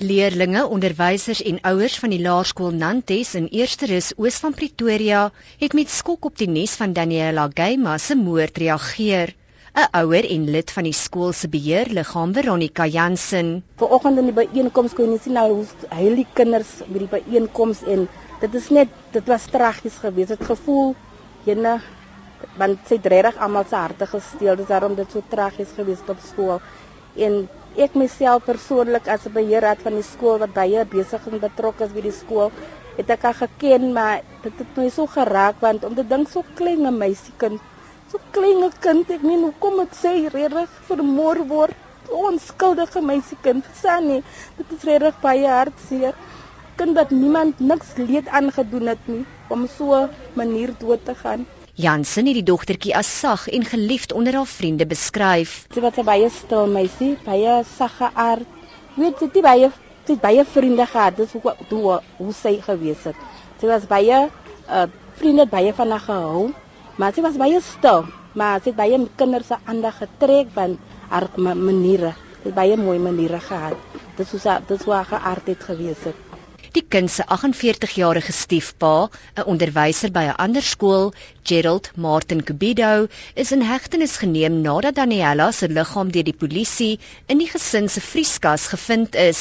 [0.00, 5.24] Leerlinge, onderwysers en ouers van die laerskool Nantes in Eersterus Oos van Pretoria
[5.58, 9.34] het met skok op die nes van Daniela Geyma se moord reageer.
[9.74, 13.50] 'n Ouer en lid van die skool se beheerliggaam Veronica Jansen.
[13.82, 18.08] Vanoggend in die byeenkoms kon jy sien nou hoe heilige kinders by die byeenkoms en
[18.40, 20.36] dit is net dit was tragies geweest.
[20.38, 20.94] Dit gevoel
[21.44, 21.78] jene
[22.56, 24.54] want sy het regtig almal se harte gesteel.
[24.54, 26.60] Dit is daarom dit so tragies geweest op skool.
[27.16, 31.84] En ek myself persoonlik as 'n beheerraad van die skool wat baie besig en betrokke
[31.84, 32.52] is by die skool,
[32.96, 36.44] het ek haar geken, maar dit het my so geraak want om te dink so
[36.60, 37.60] klein 'n meisiekind,
[38.12, 41.76] so klein 'n kind, ek meen hoekom het sy regtig vermoor word?
[42.08, 44.22] Onskuldige meisiekind, Sunny,
[44.56, 46.14] dit is regtig baie hartseer.
[46.76, 51.46] Kind wat niemand niks leed aangedoen het nie om so 'n manier dood te gaan.
[51.78, 55.52] Jansen het die dogtertjie as sag en geliefd onder haar vriende beskryf.
[55.74, 58.48] Sy was baie stil meisie, baie sagge aard.
[58.98, 59.68] Weet jy, sy baie
[60.08, 63.22] sy baie vriende gehad, dis hoe hoe, hoe sy gewees het.
[63.60, 64.86] Sy was baie uh
[65.20, 66.42] vriende baie van haar gehou,
[66.98, 70.74] maar sy was baie stil, maar sy het baie kinders se aandag getrek van
[71.12, 72.16] haar maniere.
[72.42, 73.78] Sy het baie mooi maniere gehad.
[74.18, 76.27] Dis hoe sy dis hoe haar geaardheid gewees het.
[76.76, 81.06] Die kind se 48-jarige stiefpa, 'n onderwyser by 'n ander skool,
[81.50, 87.40] Gerald Martin Kubido, is in hegtenis geneem nadat Daniella se liggaam deur die polisie in
[87.42, 89.40] die gesin se vrieskas gevind is.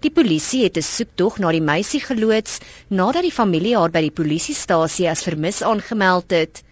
[0.00, 4.16] Die polisie het 'n soektog na die meisie geloods nadat die familie haar by die
[4.20, 6.64] polisiestasie as vermis aangemeld het.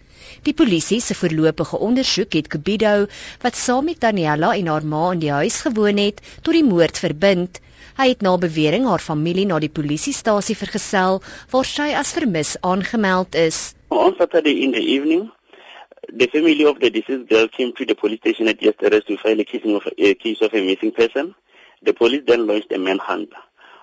[0.43, 3.07] Die polisie se voorlopige ondersoek het Kubido,
[3.41, 6.97] wat saam met Daniella en haar ma in die huis gewoon het, tot die moord
[6.99, 7.62] verbind.
[7.97, 13.35] Hy het na bewering haar familie na die polisiestasie vergesel waar sy as vermis aangemeld
[13.35, 13.75] is.
[13.89, 15.31] On Saturday in the evening,
[16.11, 19.39] the family of the deceased girl came to the police station at yesterday to file
[19.39, 21.35] a case of a case of a missing person.
[21.81, 23.29] The police then launched a manhunt.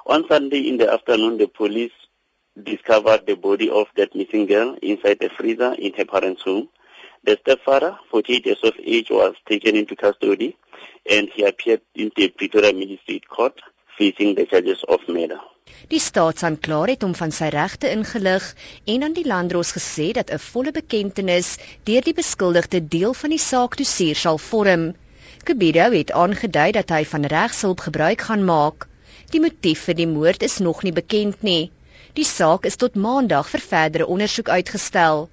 [0.07, 1.93] On Sunday in the afternoon, the police
[2.61, 6.69] discovered the body of that missing girl inside a freezer in her parents' home.
[7.25, 10.57] The stepfather, 48 years of age, was taken into custody
[11.09, 13.61] and he appeared in the Pretoria Magistrate Court
[14.01, 15.41] facing the charges of murder.
[15.93, 18.47] Die staatsanklaer het hom van sy regte ingelig
[18.93, 21.49] en aan die landdros gesê dat 'n volle bekentenis
[21.89, 24.85] deur die beskuldigde deel van die saak toesier sal vorm.
[25.45, 28.89] Kubido het aangedui dat hy van regshulp gebruik gaan maak.
[29.33, 31.71] Die motief vir die moord is nog nie bekend nie.
[32.19, 35.29] Die saak is tot maandag vir verdere ondersoek uitgestel.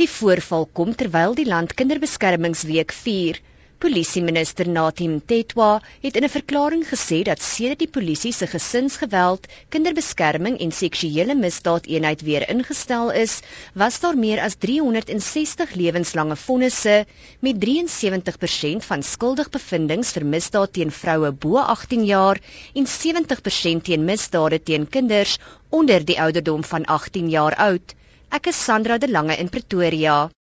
[0.00, 3.40] Die voorval kom terwyl die land kinderbeskermingsweek vier.
[3.78, 10.58] Polisieminister Natim Tetwa het in 'n verklaring gesê dat sedert die polisie se gesinsgeweld, kinderbeskerming
[10.58, 13.40] en seksuele misdaadeenheid weer ingestel is,
[13.74, 17.06] was daar meer as 360 lewenslange vonnisse
[17.40, 22.40] met 73% van skuldig bevindings vir misdaad teen vroue bo 18 jaar
[22.74, 25.38] en 70% teen misdade teen kinders
[25.70, 27.94] onder die ouderdom van 18 jaar oud.
[28.30, 30.30] Ek is Sandra de Lange in Pretoria.